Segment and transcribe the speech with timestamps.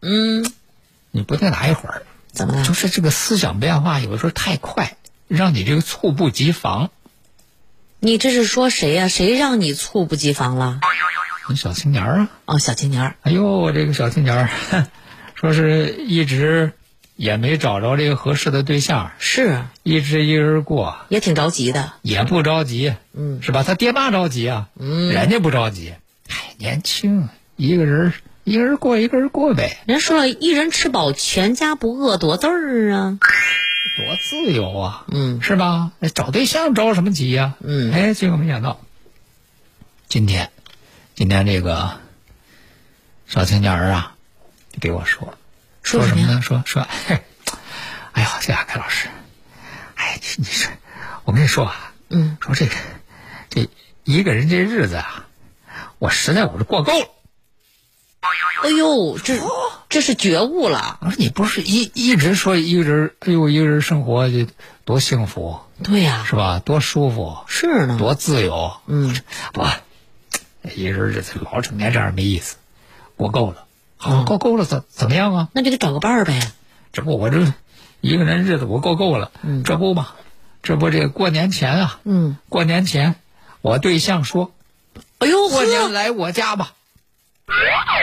[0.00, 0.44] 嗯，
[1.10, 2.02] 你不定哪一会儿，
[2.32, 2.64] 怎么了？
[2.64, 4.96] 就是这个思想变化有的时候太快，
[5.26, 6.90] 让你这个猝不及防。
[8.00, 9.08] 你这是说谁呀？
[9.08, 10.80] 谁让你猝不及防了？
[11.50, 12.28] 你小青年啊？
[12.44, 13.14] 哦，小青年。
[13.22, 14.48] 哎呦，我这个小青年，
[15.34, 16.74] 说是一直
[17.16, 21.92] 也没找着这个合适的对象，是一直一人过，也挺着急的。
[22.02, 23.62] 也不着急，嗯，是吧？
[23.64, 25.94] 他爹妈着急啊，嗯，人家不着急。
[26.28, 28.12] 哎，年轻，一个人。
[28.48, 29.78] 一个人过一个人过呗。
[29.86, 33.18] 人说了一人吃饱全家不饿，多字儿啊，
[33.98, 35.92] 多自由啊，嗯，是吧？
[36.14, 37.56] 找对象着什么急呀？
[37.60, 38.80] 嗯，哎，结果没想到，
[40.08, 40.50] 今天，
[41.14, 42.00] 今天这个
[43.26, 44.14] 小青年儿啊，
[44.80, 45.34] 给我说，
[45.82, 46.40] 说什么呢？
[46.40, 46.86] 说说，
[48.12, 49.08] 哎呀，这阿凯老师，
[49.94, 50.72] 哎，你说，
[51.24, 52.74] 我跟你说啊，嗯，说这个，
[53.50, 53.68] 这
[54.04, 55.26] 一个人这日子啊，
[55.98, 57.08] 我实在我是过够了。
[58.20, 59.38] 哎呦，这
[59.88, 60.98] 这是觉悟了。
[61.00, 64.46] 我说你不是一一直说一个人，哎呦，一个人生活就
[64.84, 66.58] 多幸福，对呀，是吧？
[66.58, 68.72] 多舒服，是呢，多自由。
[68.86, 69.16] 嗯，
[69.52, 69.64] 不，
[70.74, 72.56] 一个人这老整天这样没意思，
[73.16, 73.64] 过够了，
[73.96, 75.48] 好过够了怎怎么样啊？
[75.52, 76.40] 那就得找个伴儿呗。
[76.92, 77.52] 这不我这
[78.00, 80.08] 一个人日子我过够了，嗯，这不嘛，
[80.62, 83.14] 这不这过年前啊，嗯，过年前
[83.62, 84.50] 我对象说，
[85.18, 86.72] 哎呦，过年来我家吧。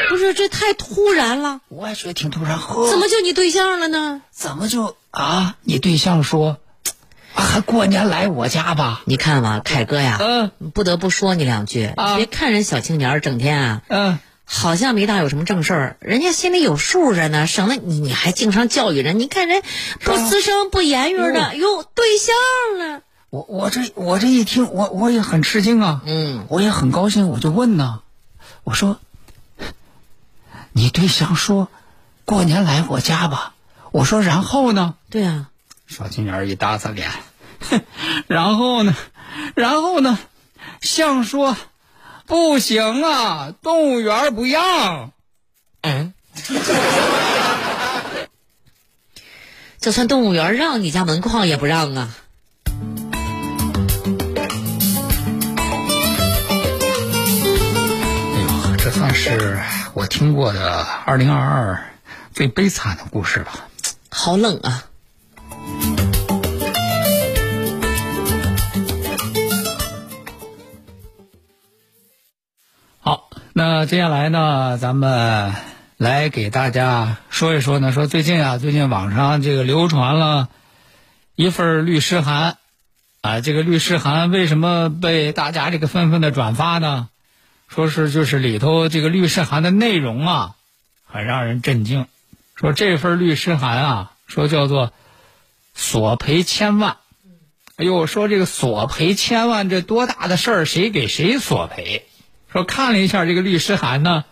[0.09, 1.61] 不是，这太突然了。
[1.67, 2.57] 我也觉得挺突然。
[2.57, 4.21] 呵怎么就你对象了呢？
[4.31, 5.55] 怎么就啊？
[5.61, 6.57] 你对象说，
[7.35, 9.01] 啊，过年来我家吧。
[9.05, 11.93] 你看吧，凯哥呀，嗯，不得不说你两句。
[12.17, 17.45] 别看人小青年整天啊，嗯，好像没大有什么正事儿，人家心里有数着呢。
[17.45, 19.61] 省得你你还经常教育人，你看人
[20.01, 22.35] 不吱声不言语的，哟，对象
[22.79, 23.01] 了。
[23.29, 26.01] 我我这我这一听，我我也很吃惊啊。
[26.05, 28.01] 嗯，我也很高兴，我就问呢，
[28.63, 28.97] 我说。
[30.77, 31.69] 你对象说
[32.25, 33.53] ：“过年来我家吧。”
[33.93, 35.49] 我说：“然后呢？”对啊，
[35.87, 37.09] 小青年一搭擦脸，
[38.27, 38.93] 然后呢？
[39.55, 40.19] 然后呢？
[40.81, 41.55] 象说
[42.27, 45.13] ：“不行啊，动物园不让。”
[45.79, 46.13] 嗯，
[49.79, 52.13] 就算动物园让你家门框也不让啊。
[58.95, 59.59] 算是。
[59.93, 61.83] 我听过的二零二二
[62.31, 63.51] 最悲惨的故事吧，
[64.09, 64.85] 好冷啊！
[73.01, 75.53] 好，那接下来呢，咱们
[75.97, 80.47] 来给大家说一说呢，说最近啊，最近网上这个流传了
[81.35, 82.55] 一份律师函，
[83.19, 87.09] 啊，这个律师函为什么被大家这个纷纷的转发呢？
[87.75, 90.55] 说是就是里头这个律师函的内容啊，
[91.05, 92.07] 很让人震惊。
[92.55, 94.93] 说这份律师函啊，说叫做
[95.73, 96.95] 索赔千万。
[97.75, 100.65] 哎呦，说这个索赔千万，这多大的事儿？
[100.65, 102.05] 谁给谁索赔？
[102.49, 104.23] 说看了一下这个律师函呢，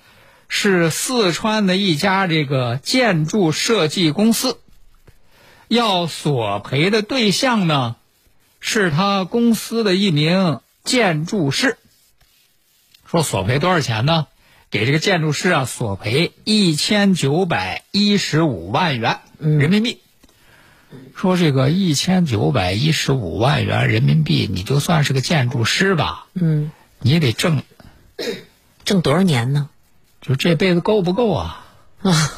[0.47, 4.57] 是四川的一家这个建筑设计公司，
[5.67, 7.97] 要索赔的对象呢，
[8.61, 11.77] 是他公司的一名建筑师。
[13.13, 14.25] 说索赔多少钱呢？
[14.71, 20.01] 给这个建筑师啊索赔一千九百一十五万元人民币。
[21.15, 26.71] 说这个一千九百一十五万元人民币，你就算是个建筑师吧，嗯，
[27.01, 27.61] 你也得挣，
[28.83, 29.69] 挣多少年呢？
[30.19, 31.65] 就这辈子够不够啊？
[32.01, 32.31] 啊，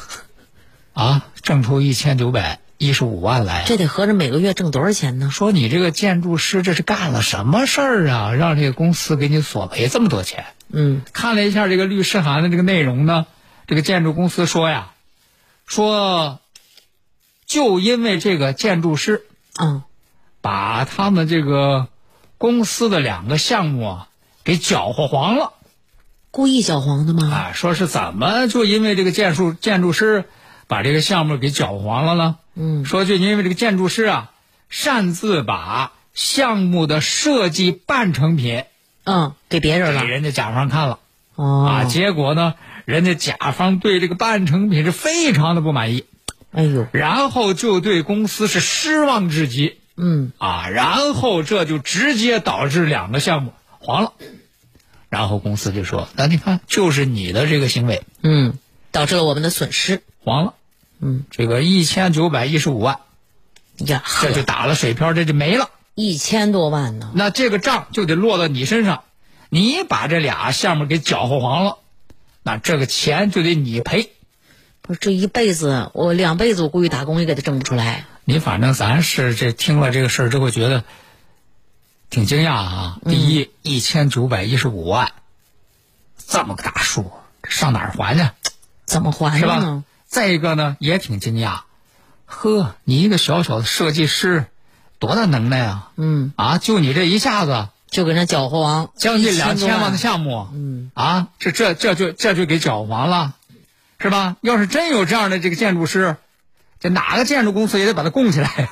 [0.92, 2.60] 啊，挣出一千九百。
[2.78, 5.30] 一十五万来，这得合着每个月挣多少钱呢？
[5.30, 8.34] 说你这个建筑师这是干了什么事儿啊？
[8.34, 10.44] 让这个公司给你索赔这么多钱？
[10.70, 13.26] 嗯，看了一下这个律师函的这个内容呢，
[13.66, 14.92] 这个建筑公司说呀，
[15.66, 16.40] 说，
[17.46, 19.24] 就因为这个建筑师
[19.58, 19.82] 嗯，
[20.42, 21.88] 把他们这个
[22.36, 24.08] 公司的两个项目啊
[24.44, 25.54] 给搅和黄了。
[26.30, 27.26] 故意搅黄的吗？
[27.26, 30.26] 啊，说是怎么就因为这个建筑建筑师
[30.66, 32.36] 把这个项目给搅黄了呢？
[32.56, 34.32] 嗯，说就因为这个建筑师啊，
[34.70, 38.64] 擅自把项目的设计半成品
[39.04, 40.08] 嗯，给别人了给。
[40.08, 40.98] 人家甲方看了、
[41.34, 42.54] 哦，啊，结果呢，
[42.86, 46.04] 人家甲方对这个半成品是非常的不满意，
[46.50, 54.12] 哎呦，然后就对公司是失望至极嗯，啊，然后这就直接导致两个项目黄了。
[55.08, 58.58] 然后公司就说：“那你看，就是你的这个行为嗯，
[58.90, 60.02] 导致了我们的损失。
[60.18, 60.54] 黄了。”
[61.00, 63.00] 嗯，这个一千九百一十五万，
[63.78, 65.70] 呀，这就打了水漂，这就没了。
[65.94, 67.12] 一千多万呢。
[67.14, 69.04] 那这个账就得落到你身上，
[69.50, 71.78] 你把这俩项目给搅和黄了，
[72.42, 74.10] 那这个钱就得你赔。
[74.82, 78.06] 不是这一辈子，我两辈子我估计打工也给他挣不出来。
[78.24, 80.84] 你反正咱是这听了这个事儿之后觉得
[82.08, 82.98] 挺惊讶啊。
[83.04, 85.12] 第一，一千九百一十五万，
[86.26, 87.12] 这么个大数，
[87.42, 88.30] 这上哪儿还去？
[88.84, 89.84] 怎么还是吧呢？？
[90.16, 91.58] 再一个呢，也挺惊讶，
[92.24, 94.46] 呵，你一个小小的设计师，
[94.98, 95.90] 多大能耐啊！
[95.96, 97.68] 嗯，啊，就你这一下子。
[97.90, 103.34] 就给人搅和完，将近两千万的项目，嗯啊，这这这就这就给搅黄了，
[104.00, 104.36] 是吧？
[104.40, 106.16] 要是真有这样的这个建筑师，
[106.80, 108.70] 这哪个建筑公司也得把它供起来，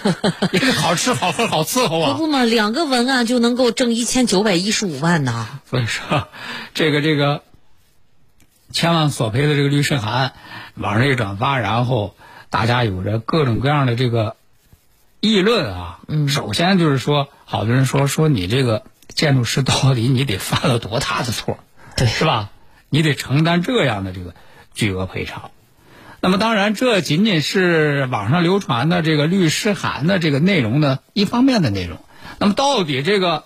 [0.50, 2.12] 也得好吃好喝好伺候啊。
[2.12, 5.60] 可不嘛，两个文案就能够挣一千九百一十五万呢。
[5.70, 6.26] 所以说，
[6.74, 7.42] 这个这个
[8.72, 10.32] 千万索赔的这个律师函，
[10.76, 12.14] 网上一转发，然后
[12.50, 14.36] 大家有着各种各样的这个
[15.20, 15.98] 议论啊。
[16.08, 21.58] 嗯首先就是说，好多人说说你这个建筑师到底你得犯了多大的错，
[21.96, 22.50] 对是吧？
[22.88, 24.34] 你得承担这样的这个
[24.74, 25.50] 巨额赔偿。
[26.20, 31.98] 那么当然，这仅仅是网上流传的这个律师函的这个内容的一方面的内容。
[32.38, 33.44] 那么到底这个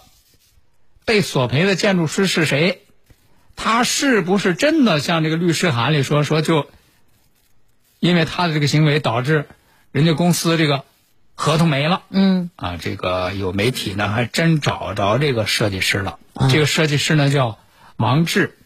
[1.04, 2.82] 被索赔的建筑师是谁？
[3.56, 6.66] 他是不是真的像这个律师函里说说就
[8.00, 9.46] 因为他的这个行为导致
[9.92, 10.84] 人家公司这个
[11.34, 12.02] 合同没了？
[12.10, 12.50] 嗯。
[12.56, 16.18] 啊，这个有媒体呢还真找着这个设计师了。
[16.34, 16.48] 啊。
[16.50, 17.58] 这个设计师呢叫
[17.96, 18.56] 王志，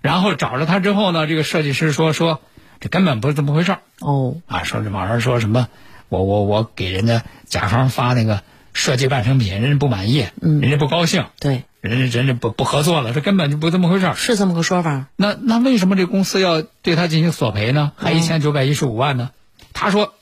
[0.00, 2.40] 然后找着他之后呢，这个设计师说说
[2.80, 5.68] 这根本不是这么回事儿哦，啊，说这网上说什么
[6.08, 8.42] 我我我给人家甲方发那个
[8.72, 10.60] 设计半成品，人家不满意，嗯。
[10.60, 14.14] 人家不高兴，对，人家人家不不合作了，这根本就不这么回事儿。
[14.14, 15.08] 是这么个说法。
[15.16, 17.90] 那那为什么这公司要对他进行索赔呢？
[17.96, 19.32] 还一千九百一十五万呢？
[19.72, 20.14] 他说，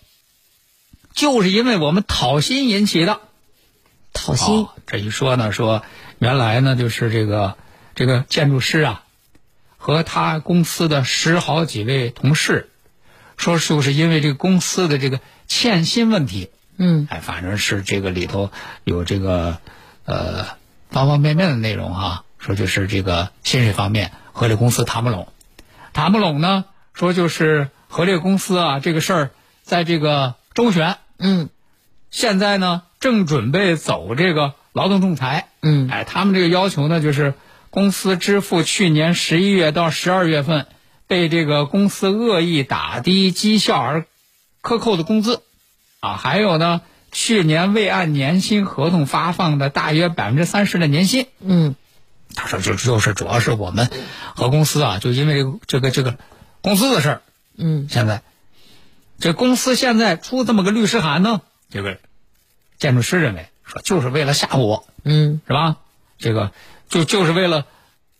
[1.12, 3.20] 就是因为我们讨薪引起的。
[4.14, 5.82] 讨薪，哦，这一说呢，说
[6.18, 7.58] 原来呢就是这个
[7.94, 9.04] 这个建筑师啊，
[9.76, 12.70] 和他公司的十好几位同事，
[13.36, 16.48] 说就是因为这个公司的这个欠薪问题，
[16.78, 18.50] 嗯哎，反正是这个里头
[18.84, 19.58] 有这个
[20.06, 20.46] 呃
[20.90, 25.28] 方方面面的内容啊、说就是这个薪水方面和这公司谈不拢，
[25.92, 26.64] 谈不拢呢，
[26.94, 29.30] 说就是和这个公司啊这个事儿
[29.62, 31.48] 在这个周旋，嗯。
[32.10, 35.88] 现在呢正准备走这个劳动仲裁，嗯。
[35.88, 37.34] 哎，他们这个要求呢就是
[37.70, 40.66] 公司支付去年十一月到十二月份
[41.06, 44.06] 被这个公司恶意打低绩效而
[44.60, 45.42] 克扣的工资，
[46.00, 46.80] 啊，还有呢
[47.12, 51.26] 去年未按年薪合同发放的大约百分之三十的年薪。
[51.40, 51.74] 嗯。
[52.34, 53.90] 他说就就是主要是我们
[54.36, 56.18] 和公司啊，就因为这个这个这个
[56.60, 57.22] 公司的事儿，
[57.56, 57.88] 嗯。
[57.90, 58.22] 现在。
[59.18, 61.98] 这公司现在出这么个律师函呢，这个
[62.78, 65.40] 建筑师认为说就是为了吓唬我，嗯。
[65.46, 65.76] 是吧？
[66.18, 66.52] 这个
[66.88, 67.66] 就就是为了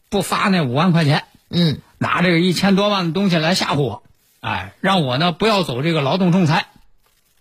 [0.08, 1.80] 不发那五万块钱，嗯。
[1.98, 4.02] 拿这个一千多万的东西来吓唬我，
[4.40, 6.66] 哎，让我呢不要走这个劳动仲裁。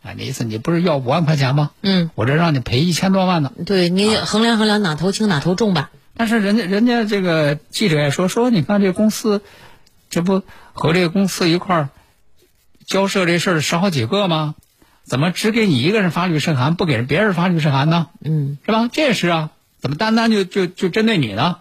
[0.01, 1.71] 哎，那意思你不是要五万块钱吗？
[1.81, 3.51] 嗯，我这让你赔一千多万呢。
[3.65, 5.91] 对你衡量衡量哪头轻哪头重吧。
[6.15, 9.41] 但是人家人家这个记者也说说，你看这公司，
[10.09, 11.89] 这不和这个公司一块儿
[12.85, 14.55] 交涉这事儿十好几个吗？
[15.03, 18.07] 怎么只给你一个人发律师函，不给人别人发律师函呢？
[18.23, 18.89] 嗯是吧？
[18.91, 21.57] 这也是啊，怎么单单就就就针对你呢？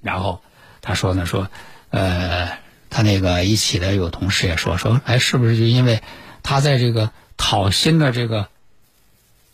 [0.00, 0.42] 然后
[0.80, 1.48] 他说呢，说，
[1.90, 2.58] 呃，
[2.90, 6.02] 他那个一起的有同事也说说，哎，是不是就因为
[6.42, 8.48] 他在这个讨薪的这个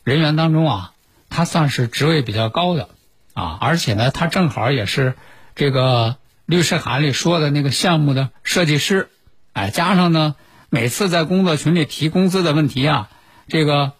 [0.04, 0.92] 人员当中啊，
[1.30, 2.88] 他算是职位比较高的
[3.35, 5.14] 啊，而且呢，他正好也是
[5.54, 6.16] 这个
[6.47, 9.11] 律师函里说的那个项目的设计师，
[9.52, 10.35] 哎，加上呢，
[10.71, 13.11] 每次在工作群里提工资的问题啊，
[13.49, 13.92] 这个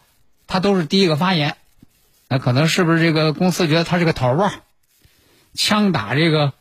[0.47, 1.57] 他都是第一个发言。
[2.31, 4.55] 那可能是不是这个公司觉得他是个头儿啊，
[5.55, 6.53] 枪打这个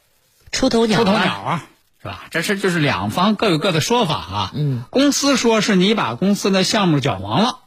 [0.52, 1.66] 出头鸟出头啊鸟啊，
[2.02, 2.26] 是吧？
[2.32, 4.52] 这是就是两方各有各的说法啊。
[4.54, 7.60] 嗯，公司说是你把公司的项目搅黄了，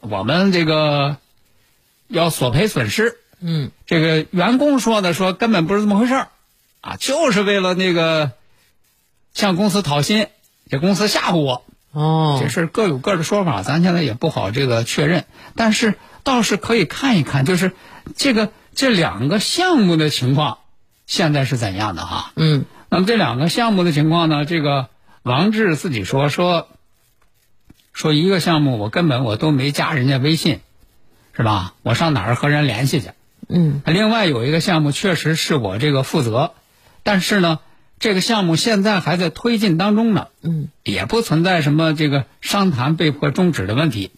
[0.00, 1.16] 我们这个
[2.08, 3.16] 要索赔损失。
[3.40, 6.28] 嗯，这个员工说的说根本不是这么回事儿，
[6.80, 8.32] 啊，就是为了那个
[9.34, 10.28] 向公司讨薪，
[10.70, 11.64] 这公司吓唬我。
[11.92, 17.72] 哦这，事各有各的说法，咱现在也不好这个确认，但是倒是可以看一看，就是
[18.16, 20.58] 这个这两个项目的情况
[21.06, 22.32] 现在是怎样的哈。
[22.34, 24.88] 嗯那么这两个项目的情况呢，这个
[25.24, 26.68] 王志自己说说
[27.92, 30.60] 说一个项目我根本我都没加人家微信，
[31.36, 31.74] 是吧？
[31.82, 33.10] 我上哪儿和人联系去？
[33.48, 36.52] 嗯另外有一个项目确实是我这个负责，
[37.02, 37.58] 但是呢，
[37.98, 40.28] 这个项目现在还在推进当中呢。
[40.42, 44.12] 嗯，也不存在什么这个商谈被迫终止的问题，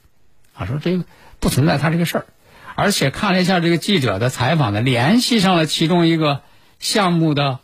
[0.53, 1.05] 啊，说这个
[1.41, 2.27] 不存在他这个事儿，
[2.75, 6.43] 而且看了一下这个记者的采访呢，联系上了其中一个
[6.79, 7.61] 项目的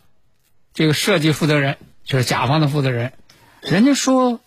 [0.75, 3.13] 这个设计负责人，就是甲方的负责人，
[3.61, 4.41] 人家说，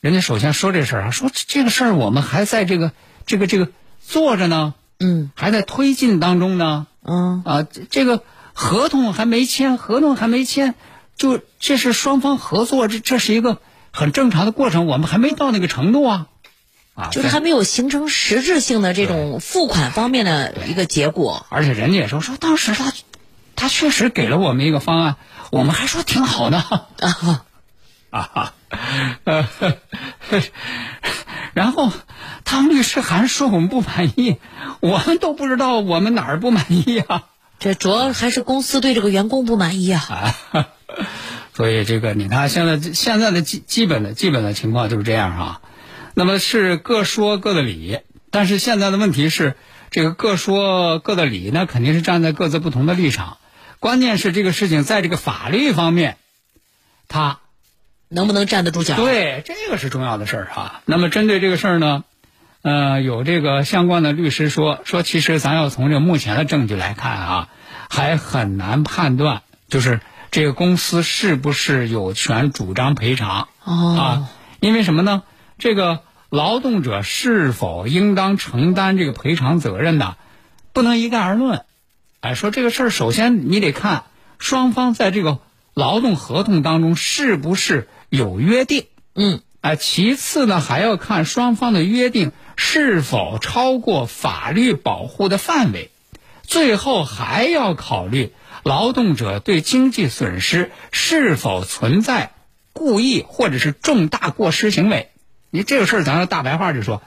[0.00, 2.92] 人家首先说这事儿啊，说这个事儿我们还在这个
[3.26, 3.68] 这个这个
[4.00, 5.30] 做着呢，嗯。
[5.34, 7.42] 还在推进当中呢，嗯。
[7.44, 10.74] 啊，这这个合同还没签，合同还没签，
[11.16, 13.58] 就这是双方合作，这这是一个
[13.92, 16.26] 很正常的过程，我们还没到那个程度啊，
[16.94, 21.46] 啊，就是还没有形成实质性的这种付款方面的一个结果。
[21.48, 22.92] 而且人家也说说当时他
[23.58, 25.16] 他确实给了我们一个方案，
[25.50, 26.86] 我们还说挺好的啊，
[28.10, 28.52] 啊哈，
[29.24, 29.48] 呃，
[31.54, 31.92] 然后
[32.44, 34.36] 他们律师还说我们不满意，
[34.78, 37.24] 我们都不知道我们哪儿不满意啊。
[37.58, 40.34] 这主要还是公司对这个员工不满意啊。
[40.52, 40.68] 啊，
[41.52, 45.60] 所以这个你看，现在现在的基基本的基本的情况就是这样啊。
[46.14, 47.98] 那么是各说各的理，
[48.30, 49.56] 但是现在的问题是，
[49.90, 53.38] 这个各说各的理那，肯定是站在各自不同的立场。
[53.80, 56.16] 关键是这个事情在这个法律方面，
[57.06, 57.38] 他
[58.08, 60.82] 能不能站得住脚？，对这个是重要的事儿啊。
[60.84, 62.04] 那么针对这个事儿呢，
[62.62, 67.48] 呃，有这个相关的律师说说，其实咱要从这目前的证据来看啊，
[67.88, 74.30] 还很难判断，就是这个公司是不是有权主张赔偿哦啊？
[74.60, 75.22] 因为什么呢？
[75.58, 80.16] 这个劳动者是否应当承担这个赔偿责任呢？
[80.72, 81.64] 不能一概而论。
[82.20, 84.04] 哎，说这个事儿，首先你得看
[84.38, 85.38] 双方在这个
[85.74, 88.86] 劳动合同当中是不是有约定。
[89.14, 95.90] 嗯哎，其次呢，还要看双方的约定是否超过法律保护的范围，
[96.42, 98.32] 最后还要考虑
[98.62, 102.32] 劳动者对经济损失是否存在
[102.72, 105.10] 故意或者是重大过失行为。
[105.50, 107.02] 你这个事儿，咱用大白话就说，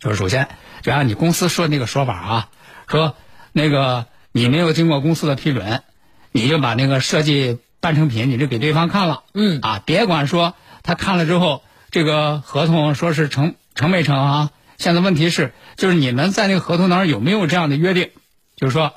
[0.00, 0.48] 就是首先
[0.82, 2.48] 就按你公司说的那个说法啊，
[2.88, 3.14] 说
[3.54, 5.82] 那个你没有经过公司的批准，
[6.32, 14.50] 你就把那个设计半成品你就给对方看了，嗯啊，别管说他看了之后这个合同说是成成没成啊？
[14.76, 18.10] 现在问题是，就是你们在那个合同当中有没有这样的约定？
[18.56, 18.92] 就是说，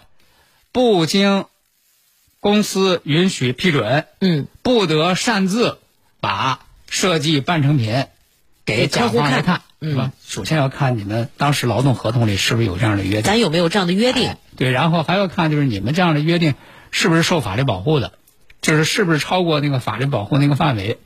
[0.72, 1.46] 不经
[2.40, 5.78] 公司允许批准，嗯，不得擅自
[6.20, 8.06] 把设计半成品
[8.66, 10.12] 给给甲方来看，嗯是吧？
[10.26, 13.24] 首先要看你们当时劳动合同里是不是有这样的约定。
[13.24, 14.36] 咱有没有这样的约定？
[14.58, 16.56] 对，然后还要看就是你们这样的约定
[16.92, 18.14] 是不是受法律保护的，
[18.62, 21.00] 就是是不是超过那个法律保护那个范围。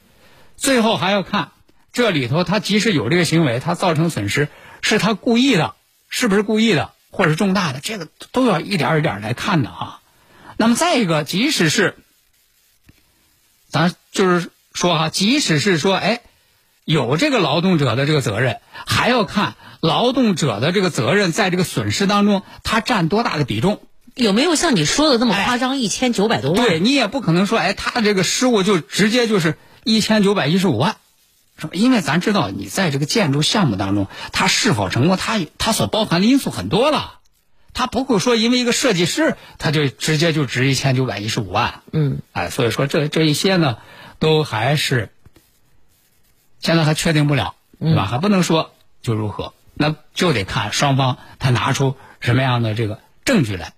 [0.57, 1.51] 最后还要看
[1.93, 4.47] 这里头他即使有这个行为，他造成损失
[4.81, 5.75] 是他故意的，
[6.09, 9.99] 是不是故意的，或者是重大的，这个都要一点一点来看的啊。
[10.57, 11.95] 那么再一个，即使是
[13.67, 16.21] 咱就是说哈、即使是说哎。
[16.85, 23.81] 有这个劳动者的这个责任，还要看劳动者的这个责任在这个损失当中，他占多大的比重。
[24.15, 25.77] 有没有像你说的那么夸张？
[25.77, 26.65] 一千九百多万？
[26.65, 30.97] 对你也不可能说，哎，他这个失误就直接就是一千九百一十五万，
[31.57, 31.69] 是吧？
[31.73, 37.19] 因为咱知道你在这个建筑项目当中，它是否成功，它它所包含的因素很多了，
[37.73, 43.77] 它不会说因为一个设计师，他就直接就值一千九百一十五万，嗯，哎，所以说这这一些呢，
[44.19, 45.09] 都还是
[46.61, 48.05] 现在还确定不了，对吧？
[48.05, 53.73] 还不能说就如何，那就得看双方他拿出什么样的这个证据来。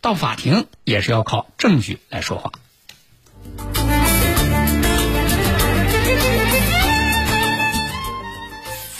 [0.00, 2.52] 到法庭也是要靠证据来说话。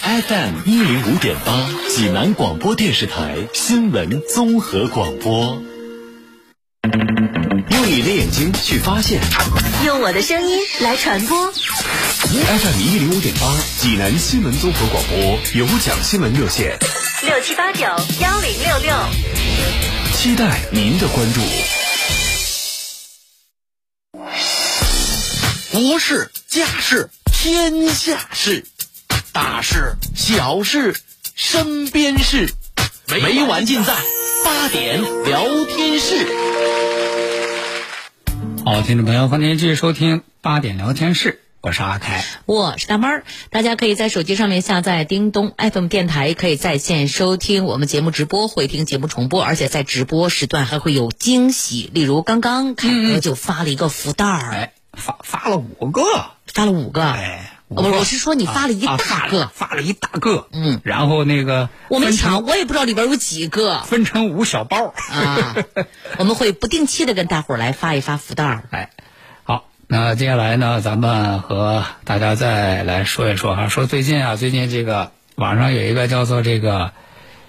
[0.02, 5.62] FM 一零五点八，济南广播电视台新闻综合广播。
[7.71, 9.21] 用你的眼睛去发现。
[9.85, 11.52] 用我的声音来传播。
[11.52, 16.76] FM 一零五点八，济南新闻综合广播有奖新闻热线，
[17.23, 17.82] 六七八九
[18.20, 18.94] 幺零六六。
[20.16, 21.40] 期待您的关注。
[25.70, 28.66] 国事、家事、天下事，
[29.32, 30.97] 大事、小事、
[31.37, 32.52] 身边事，
[33.06, 33.94] 每晚尽在
[34.44, 36.48] 八点聊天室。
[38.71, 42.23] 好，听众朋友，欢迎您继续收听八点聊天室，我是阿凯。
[42.45, 56.03] 我是大猫儿，大家可以在手机上面下载叮咚 FM 电台，可以在线收听我们节目直播，回听节目重播，而且在直播时段还会有惊喜，例如刚刚凯哥就发了一个福袋儿，哎，发发了五个，
[56.45, 65.55] 发了五个，哎，我是说你发了一啊大个，发了一大个，嗯，然后那个我没抢，我也不知道里边有几个分成五小包啊，
[66.19, 68.65] 我们会不定期的跟大伙儿来发一发福袋儿。
[68.71, 68.91] 哎，
[69.45, 76.93] 好，那接下来呢，咱们和大家再来说一说哈，说最近啊，最近这个网上有一个叫做这个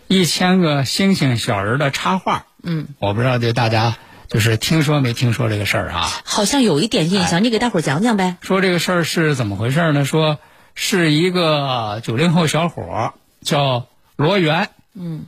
[0.08, 3.96] 一千个星星小人的插画，嗯，我不知道这大家
[4.30, 6.08] 就是听说没听说这个事儿啊？
[6.24, 8.38] 好像有一点印象，你给大伙儿讲讲呗。
[8.42, 10.06] 说这个事儿是怎么回事呢？
[10.06, 10.38] 说
[10.76, 15.26] 是一个九零后小伙儿叫罗元，嗯，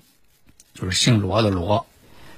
[0.75, 1.88] 就是姓罗的罗，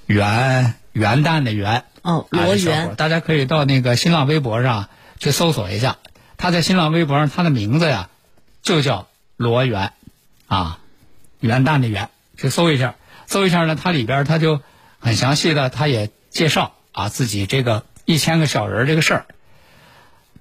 [0.05, 1.83] 元元旦的元。
[2.01, 4.87] 哦，啊罗源，大家可以到那个新浪微博上
[5.19, 5.97] 去搜索一下，
[6.37, 8.09] 他在新浪微博上他的名字呀
[8.61, 9.91] 就叫罗元，
[10.47, 10.79] 啊，
[11.41, 12.95] 元旦的元，去搜一下，
[13.27, 14.61] 搜一下呢，它里边他就
[14.99, 19.25] 很详细的，他也介绍啊自己这个一千个小人儿这个事儿。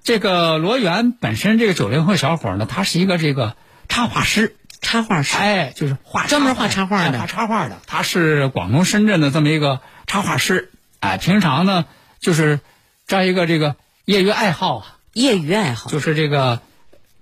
[0.02, 3.54] 这个罗源本身这个九零后小伙儿呢，他是一个这个
[3.88, 7.18] 插画师，插画师，哎，就是画专门画插画的。
[7.18, 7.78] 哎画插画的。
[7.87, 11.84] 他是广东深圳的这么一个插画师，哎，平常呢
[12.18, 12.58] 就是
[13.06, 15.88] 这样一个这个业余爱好啊，业余爱好。
[15.88, 16.62] 就是这个，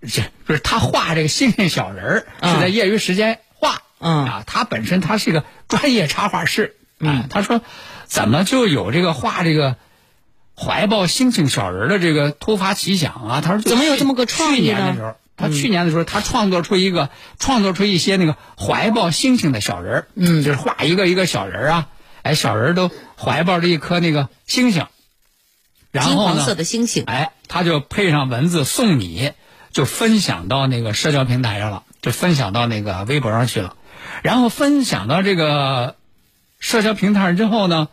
[0.00, 2.55] 这就是他画这个星星小人儿嗯。
[2.55, 4.25] 是在业余时间画，嗯。
[4.25, 7.61] 啊，他本身他是一个专业插画师，嗯，他说
[8.11, 9.76] 怎么就有这个画这个。
[10.62, 13.40] 怀抱星星小人儿的这个突发奇想啊！
[13.40, 21.89] 他说怎么有这么个创意呢去年的时候，他去年的时候，他创作出一个，创作出一些那个怀抱星星的小人儿，嗯就是画一个一个小人儿啊，
[22.21, 24.87] 哎，小人儿都怀抱着一颗那个星星，
[25.93, 29.32] 然后呢，金黄色的星星，哎，他就配上文字送你，
[29.73, 33.76] 就分享到那个社交平台上了，就分享到那个微博上去了。
[34.23, 35.97] 然后分享到这个
[36.58, 37.89] 社交平台上之后呢，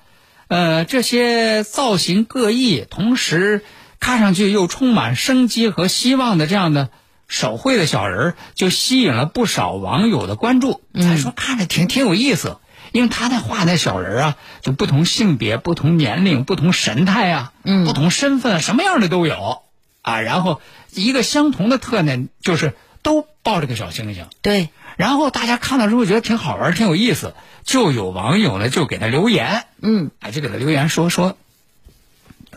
[0.47, 3.63] 呃，这些造型各异，同时
[3.99, 6.89] 看上去又充满生机和希望的这样的
[7.27, 10.81] 手绘的小人儿，就吸引了不少网友的关注。
[10.93, 12.57] 才说看着挺挺有意思。
[12.93, 19.63] 因为他那画那小人儿啊，就不同性别、不同年龄、不同神态啊，嗯不同身份，什么样的都有
[20.01, 20.21] 啊。
[20.21, 24.25] 然后一个相同的特点就是都抱着个小星星。
[24.41, 27.33] 对，然后大家看到之后觉得挺好玩，挺有意思，
[27.63, 31.37] 就有网友呢就给他留言，嗯，哎，就给他留言说说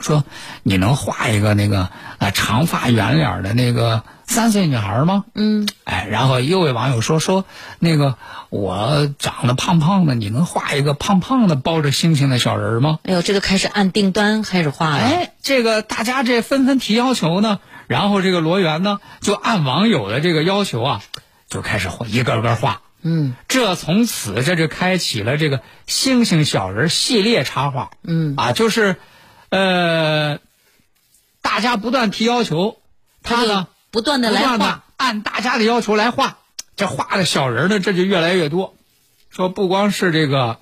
[0.00, 0.24] 说
[0.62, 5.24] 你能画一个那个呃长发圆脸的那个三岁女孩吗？
[5.34, 7.44] 嗯，哎，然后又有网友说说
[7.78, 8.16] 那个
[8.48, 13.00] 我长得胖胖的，你能画一个胖胖的抱着星星的小人吗？
[13.02, 15.02] 哎呦，这个开始按订单开始画了。
[15.02, 21.02] 哎，这个大家这纷纷提要求呢，然后这个罗源呢就按网友的这个要求啊，
[21.50, 22.80] 就开始画一个个画。
[23.02, 27.90] 嗯这从此这就开启了这个星星小人系列插画。
[28.02, 28.96] 嗯啊，就是，
[29.48, 30.38] 呃，
[31.40, 32.76] 大家不断提要求，
[33.22, 36.38] 他呢不断的来画，按大家的要求来画，
[36.76, 38.76] 这画的小人呢，这就越来越多。
[39.30, 40.58] 说不光是这个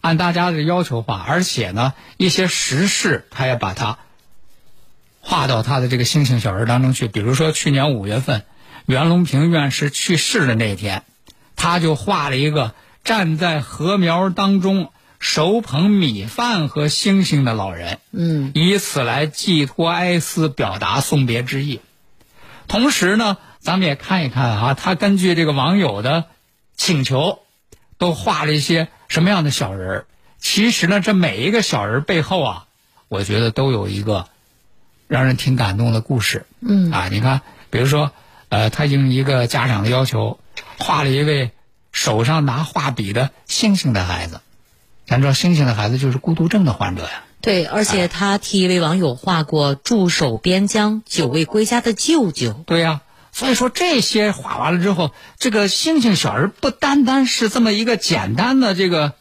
[0.00, 3.98] 按大家的要求画，而且呢，一些时事他也把它
[5.20, 7.06] 画到他的这个星星小人当中去。
[7.06, 8.44] 比如说去年五月份，
[8.90, 11.04] 袁隆平院士去世的那天，
[11.54, 12.74] 他就画了一个
[13.04, 18.00] 站在禾苗当中手捧米饭和星星的老人。
[18.10, 21.78] 嗯以此来寄托哀思，表达送别之意。
[22.66, 26.24] 同时呢，咱们也看一看啊，他根据这个网友的
[26.76, 27.38] 请求，
[27.96, 30.06] 都画了一些什么样的小人儿。
[30.40, 32.66] 其实呢，这每一个小人背后啊，
[33.06, 34.26] 我觉得都有一个
[35.06, 36.44] 让人挺感动的故事。
[36.60, 38.10] 嗯啊，你看，比如说，
[38.50, 40.38] 呃，他应一个家长的要求，
[40.78, 41.52] 画了一位
[41.92, 44.42] 手上拿画笔的星星的孩子。
[45.06, 47.24] 咱知道，星星的孩子就是孤独症的患者呀。
[47.40, 52.52] 对，而哎且他替一位网友画过驻守边疆、久未归家的舅舅。
[52.66, 53.00] 对呀、
[53.32, 59.14] 所以说这些画完了之后，这个星星小人不单单是这么一个简单的这个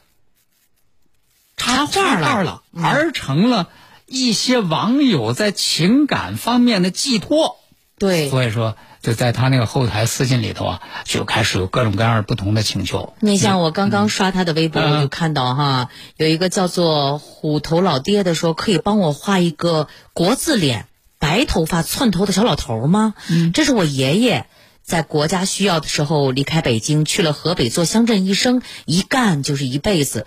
[1.56, 3.70] 插画了插画了，而成了
[4.06, 7.58] 一些网友在情感方面的寄托。
[7.98, 13.13] 对，所以说，就在他那个后台私信里头啊，就开始有各种各样不同的请求。
[13.19, 23.13] 你像我刚刚刷他的微博，嗯我就看到哈，有一个叫做虎头老爹的说，可以帮我画一个国字脸，白头发寸头的小老头吗？
[23.29, 24.45] 嗯，这是我爷爷。
[24.81, 30.25] 在国家需要的时候离开北京，去了河北做乡镇医生，一干就是一辈子。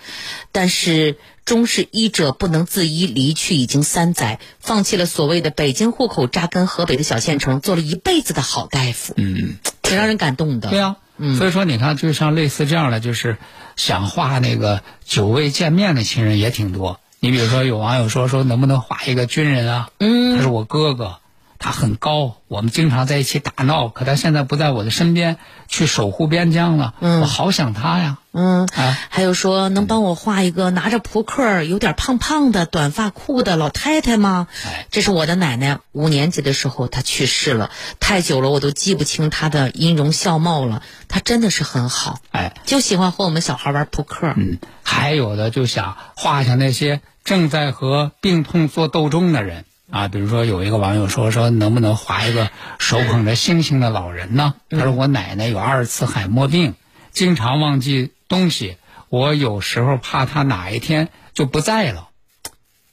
[0.53, 9.15] 但是终是医者不能自医，离去已经三载，放弃了所谓的北京户口，扎根河北的小县城，做了一辈子的好大夫。
[9.17, 10.71] 嗯，挺让人感动的。
[10.71, 10.97] 对呀、
[11.39, 13.39] 所以说你看，就像类似这样的，就是
[13.77, 17.01] 想画那个久未见面的亲人也挺多。
[17.19, 19.91] 你比如说，有网友说说能不能画一个军人啊？
[19.99, 21.19] 嗯，他是我哥哥，
[21.63, 26.95] 他很高，我们经常在一起打闹，可他现在不在我的身边，去守护边疆了。
[27.01, 28.19] 嗯我好想他呀。
[28.33, 34.49] 嗯，啊还有说能帮我画一个拿着扑克、有点胖胖的短发酷的老太太吗？
[34.67, 37.71] 哎这是我的奶奶，五年级的时候她去世了，
[38.01, 40.83] 太久了我都记不清她的音容笑貌了。
[41.07, 44.33] 她真的是很好，哎，就喜欢和我们小孩玩扑克。
[44.37, 54.55] 嗯，还有的就想画下那些正在和病痛做斗争的人啊，比如说有一个网友说说能不能画一个手捧着星星的老人呢？
[54.71, 56.75] 他说我奶奶有阿尔茨海默病，
[57.11, 58.79] 经常忘记东西，
[59.11, 62.09] 我有时候怕她哪一天就不在了，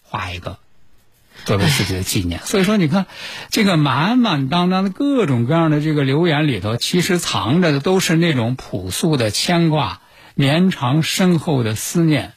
[0.03, 0.57] 画一个。
[1.45, 3.05] 作为自己的纪念，所以说你看，
[3.49, 10.01] 这个满满当当的各种各样的这个留言里头，其实藏着的都是那种朴素的牵挂、
[10.35, 12.33] 绵长深厚的思念。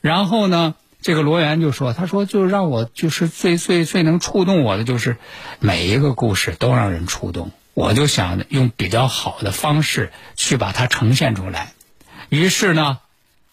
[0.00, 5.16] 然后呢，这个罗源就说：“他说，就让我就是最最最能触动我的，就是
[5.58, 7.50] 每一个故事都让人触动。
[7.72, 11.72] 我就想用比较好的方式去把它呈现出来。
[12.28, 12.98] 于是呢，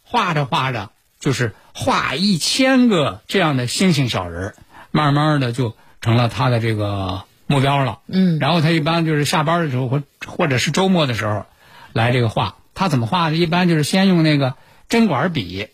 [0.04, 4.56] 画着画着，就是画一千个这样的星星小人儿，
[4.92, 8.00] 慢慢的就成了他的这个目标了。
[8.08, 11.46] 嗯然后他一般就是下班的时候或或者是周末的时候
[11.94, 12.56] 来这个画。
[12.74, 13.36] 他怎么画的？
[13.36, 14.56] 一般就是先用那个
[14.90, 15.70] 针管笔，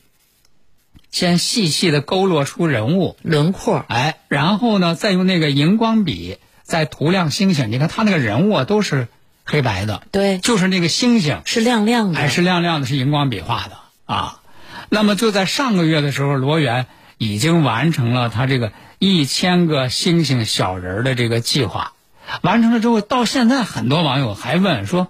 [1.14, 7.72] 先细细的勾勒出人物，轮廓，哎，然后呢再用那个荧光笔再涂亮星星。
[7.72, 9.08] 你看他那个人物啊都是
[9.46, 14.40] 黑白的，对，就是那个星星是亮亮的，还是亮亮的，是荧光笔画的啊。
[14.90, 16.88] 那么就在上个月的时候，罗源
[17.20, 21.94] 已经完成了他这个一千个星星小人儿的这个计划。
[22.42, 25.10] 完成了之后，到现在很多网友还问说，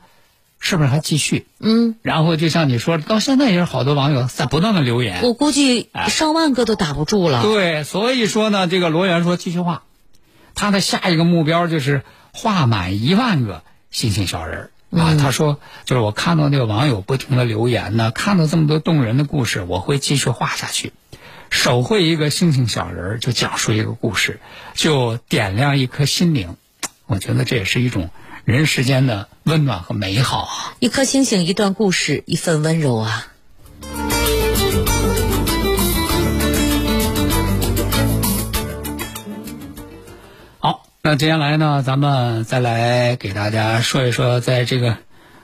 [0.66, 1.46] 是不是还继续？
[1.60, 5.22] 嗯，然后就像你说的，到现在也是好多网友在不断的留言。
[5.22, 7.44] 我估计上万个都打不住了。
[7.44, 9.84] 对，所以说呢，这个罗源说继续画，
[10.56, 14.70] 他的下一个目标就是画满一万个星星小人儿。
[14.98, 20.94] 啊，他说，就是我看到那个网友不停的留言呢，看到这么多动人的故事，我会继续画下去。
[21.50, 24.40] 手绘一个星星小人儿，就讲述一个故事，
[24.76, 26.56] 就点亮一颗心灵。
[27.06, 28.12] 我觉得这也是一种
[28.46, 30.76] 人世间的温暖和美好啊。
[30.80, 33.28] 一颗星星，一段故事，一份温柔啊。
[40.60, 44.98] 好，那接下来呢，咱们再来给大家说一说，在这个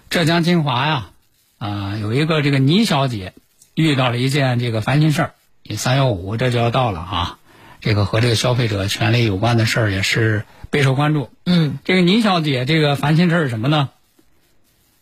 [0.09, 1.09] 浙江金华呀，
[1.57, 3.33] 啊、有一个这个倪小姐
[3.75, 5.31] 遇到了一件这个烦心事儿。
[5.77, 7.38] 三幺五这就要到了啊，
[7.81, 11.29] 这个和这个消费者权利有关的事儿也是备受关注。
[11.45, 13.89] 嗯这个倪小姐这个烦心事儿是什么呢？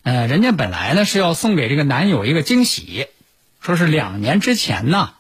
[0.03, 3.07] 呃，人家本来呢是要送给这个男友一个惊喜，
[3.59, 5.11] 说是两年之前呢，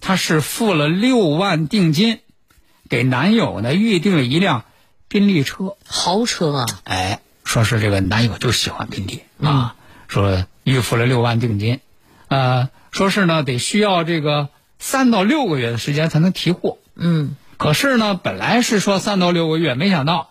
[0.00, 2.18] 她是付了六万定金，
[2.88, 4.64] 给男友呢预定了一辆
[5.06, 5.76] 宾利车。
[5.86, 9.76] 豪车啊，哎，说是这个男友就喜欢宾利啊，
[10.08, 11.78] 说预付了六万定金，
[12.28, 14.48] 呃，说是呢得需要这个
[14.80, 16.78] 三到六个月的时间才能提货。
[16.96, 20.30] 嗯可是呢，本来是说三到六个月，没想到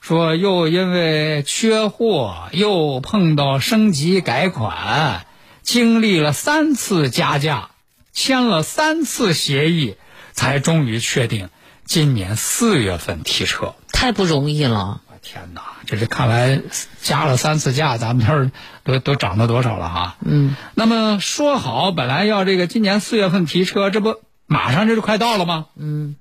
[0.00, 5.26] 说又因为缺货，又碰到升级改款，
[5.62, 7.70] 经历了三次加价，
[8.12, 9.96] 签了三次协议，
[10.32, 11.50] 才终于确定
[11.84, 13.74] 今年四月份提车。
[13.92, 15.02] 太不容易了。
[15.08, 16.60] 我天哪，这是看来
[17.00, 18.50] 加了三次价，咱们这儿
[18.82, 20.16] 都都涨到多少了哈？
[20.24, 24.16] 嗯，那么说好本来要这个今年四月份提车，这不
[24.52, 25.66] 马上这就快到了吗？
[25.76, 26.16] 嗯，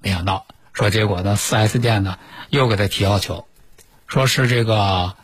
[0.00, 2.18] 没想到说结果呢四 S 店呢
[2.48, 3.46] 又给他提要求，
[4.06, 5.14] 说是这个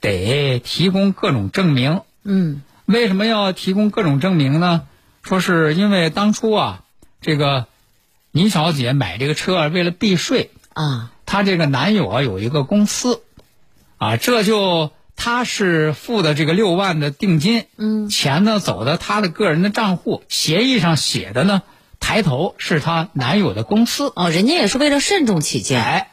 [0.00, 2.00] 得提供各种证明。
[2.24, 2.62] 嗯。
[2.86, 4.88] 为什么要提供各种证明呢？
[5.22, 6.84] 说是因为当初啊，
[7.20, 7.66] 这个
[8.30, 13.20] 倪小姐买这个车啊，为了避税，啊，她这个男友啊有一个公司，
[13.98, 21.62] 啊，这就他是付的这个六万的定金，嗯，钱呢走的他的个人的账户，协议上写的呢
[22.08, 25.84] 抬头是她男友的公司，哦，人家也是为了慎重起见。
[25.84, 26.10] 哎，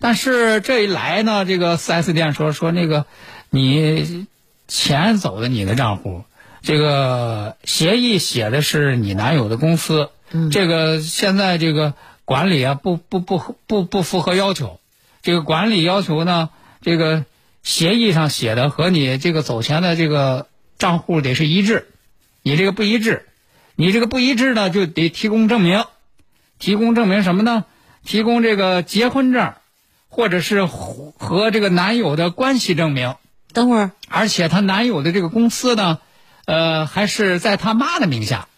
[0.00, 3.04] 但是这一来呢，这个四 S 店说说那个
[3.50, 4.26] 你
[4.66, 6.24] 钱走的你的账户，
[6.62, 10.50] 这个协议写的是你男友的公司，嗯。
[10.50, 11.92] 这个现在这个
[12.24, 14.80] 管理啊不不不不不符合要求，
[15.20, 16.48] 这个管理要求呢，
[16.80, 17.26] 这个
[17.62, 20.46] 协议上写的和你这个走钱的这个
[20.78, 21.88] 账户得是一致，
[22.40, 23.26] 你这个不一致，
[23.76, 25.84] 你这个不一致呢就得提供证明，
[26.58, 27.64] 提供证明什么呢？
[28.04, 29.52] 提供这个结婚证，
[30.08, 33.14] 或者是和这个男友的关系证明。
[33.52, 35.98] 等会儿，而且她男友的这个公司呢，
[36.46, 38.48] 呃，还是在他妈的名下，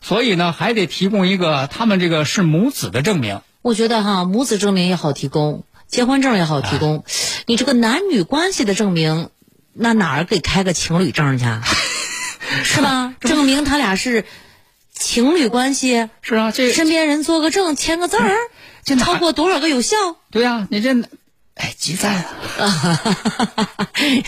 [0.00, 3.40] 所以呢，还得提供一个他们这个是母子的证明。
[3.62, 7.04] 我觉得哈，母子证明也好提供，结婚证也好提供，
[7.46, 9.30] 你这个男女关系的证明，
[9.72, 11.62] 那哪儿给开个情侣证去啊？
[12.62, 13.14] 是吧？
[13.20, 14.24] 证明他俩是
[14.98, 18.30] 情侣关系，是啊，这身边人做个证，签个字儿，
[18.84, 19.96] 这哪超过多少个有效？
[20.30, 20.92] 对呀、你这，
[21.54, 22.24] 哎，积赞
[22.58, 23.00] 啊！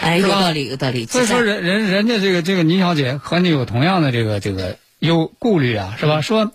[0.00, 1.06] 哎，有道理，有道理。
[1.06, 6.20] 所以说人人人家这个这个倪小姐和你有同样的这个这个有顾虑啊，是吧？
[6.20, 6.52] 说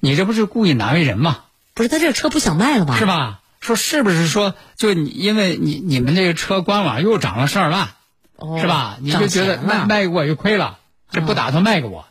[0.00, 1.44] 你这不是故意难为人吗？
[1.74, 2.98] 不是他这个车不想卖了吧？
[2.98, 3.06] 是？
[3.06, 3.40] 吧？
[3.60, 7.90] 说是不是说就你因为你你们这个车官网又涨了十二万，
[8.36, 8.96] 哦、是吧？
[9.00, 10.78] 你就觉得卖卖给我就亏了，
[11.12, 12.04] 这不打算卖给我，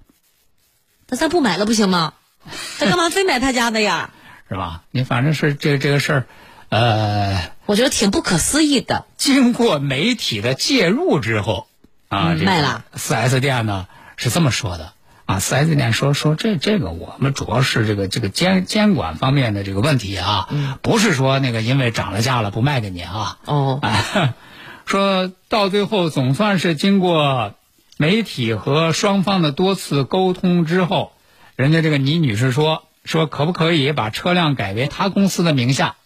[1.12, 2.14] 那咱不买了不行吗？
[2.80, 4.10] 他干嘛非买他家的呀？
[4.50, 4.82] 是吧？
[4.92, 6.26] 你反正是这这个事儿，
[6.70, 9.06] 呃，我觉得挺不可思议的。
[9.18, 11.68] 经过媒体的介入之后，
[12.08, 12.84] 啊，嗯卖了。
[12.96, 14.94] 四 S 店呢是这么说的
[15.26, 20.48] 啊，四 S 店说说这这个我们主要是这个这个监监管方面的这个问题啊，
[20.82, 24.34] 不是说那个因为涨了价了不卖给你啊，哦，啊，
[24.88, 27.54] 说到最后总算是经过
[28.02, 31.12] 媒体和双方的多次沟通之后，
[31.56, 35.98] 人家这个倪女士说说可不可以把车辆改为她公司的名下，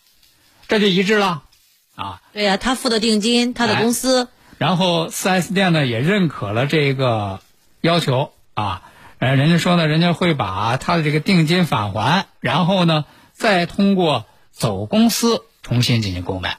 [0.67, 1.43] 这就一致了。
[1.95, 2.21] 啊。
[2.33, 4.27] 对呀、他付的定金，他的哎公司，
[4.57, 7.39] 然后四 S 店呢也认可了这个
[7.79, 8.33] 要求。
[8.55, 8.81] 啊，
[9.19, 16.57] 呃，人家说呢，人家会把他的这个定金返还，然后呢再通过走公司重新进行购买。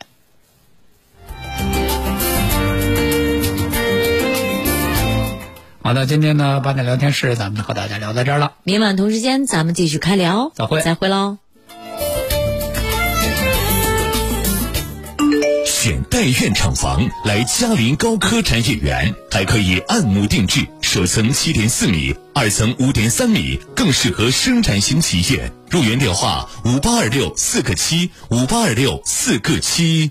[5.87, 8.55] 好的，今天呢八点聊天室咱们就和大家聊到这儿了。
[8.65, 10.51] 明晚同时间咱们继续开聊。
[10.53, 11.39] 再会再会喽。
[15.65, 25.53] 选代院厂房来嘉林高科产业园，还可以按摩定制，首层七点四米，二层五点三米，更适合生产型企业。
[25.71, 30.11] 入园电话：五八二六四个七，五八二六四个七。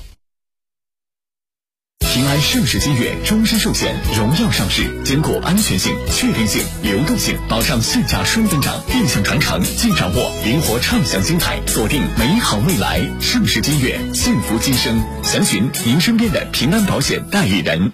[2.13, 12.99] 平安盛世金悦终身寿险荣耀上市，兼顾安全性、确定性、流动性，保障性价双增长，定向传承，尽掌握灵活畅享心态，锁定美好未来。
[13.21, 15.01] 盛世金悦，幸福今生。
[15.23, 17.93] 详询您身边的平安保险代理人。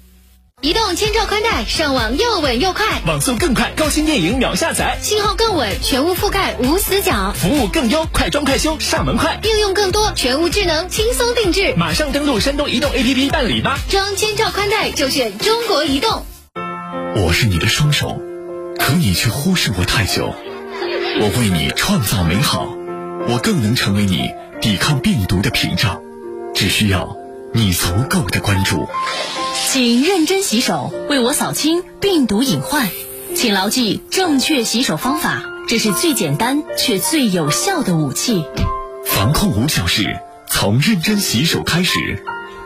[0.61, 9.39] 移动千兆宽带，上网又稳又快，网速更快，高清电影秒下载，信号更稳，全屋覆盖无死角，服务更优，快装快修，上门快。
[9.41, 11.73] 应用更多，全屋智能，轻松定制。
[11.77, 13.79] 马上登录山东移动 APP 办理吧。
[13.89, 16.27] 装千兆宽带就选中国移动。
[17.15, 18.21] 我是你的双手，
[18.77, 20.31] 可你却忽视我太久。
[21.21, 22.67] 我为你创造美好，
[23.27, 24.29] 我更能成为你
[24.61, 25.99] 抵抗病毒的屏障。
[26.53, 27.17] 只需要
[27.51, 28.87] 你足够的关注。
[29.69, 32.89] 请认真洗手，为我扫清病毒隐患。
[33.35, 38.43] 请牢记正确洗手方法，这是最简单却最有效的武器。
[39.05, 40.19] 防控无小事，
[40.49, 42.21] 从认真洗手开始，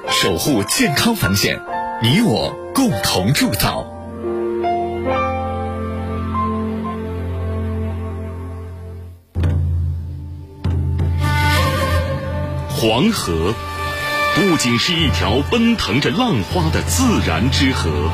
[0.09, 1.61] 守护健康防线，
[2.01, 3.85] 你我共同铸造。
[12.69, 13.53] 黄河
[14.35, 18.11] 不仅是一条奔腾着浪花的自然之河，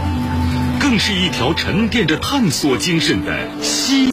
[0.79, 4.07] 更是一条沉淀着探索精神的溪。